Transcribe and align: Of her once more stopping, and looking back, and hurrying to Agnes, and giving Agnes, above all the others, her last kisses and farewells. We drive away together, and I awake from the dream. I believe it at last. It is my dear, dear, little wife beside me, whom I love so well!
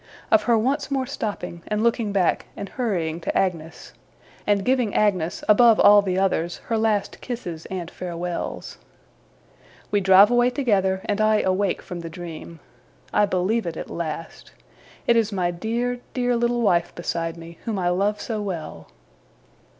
Of 0.31 0.41
her 0.45 0.57
once 0.57 0.89
more 0.89 1.05
stopping, 1.05 1.61
and 1.67 1.83
looking 1.83 2.11
back, 2.11 2.47
and 2.57 2.69
hurrying 2.69 3.19
to 3.21 3.37
Agnes, 3.37 3.93
and 4.47 4.65
giving 4.65 4.95
Agnes, 4.95 5.43
above 5.47 5.79
all 5.79 6.01
the 6.01 6.17
others, 6.17 6.57
her 6.69 6.77
last 6.79 7.21
kisses 7.21 7.67
and 7.67 7.91
farewells. 7.91 8.79
We 9.91 10.01
drive 10.01 10.31
away 10.31 10.49
together, 10.49 11.01
and 11.05 11.21
I 11.21 11.41
awake 11.41 11.83
from 11.83 11.99
the 11.99 12.09
dream. 12.09 12.61
I 13.13 13.27
believe 13.27 13.67
it 13.67 13.77
at 13.77 13.91
last. 13.91 14.53
It 15.05 15.15
is 15.15 15.31
my 15.31 15.51
dear, 15.51 15.99
dear, 16.15 16.35
little 16.35 16.63
wife 16.63 16.95
beside 16.95 17.37
me, 17.37 17.59
whom 17.65 17.77
I 17.77 17.89
love 17.89 18.19
so 18.19 18.41
well! 18.41 18.87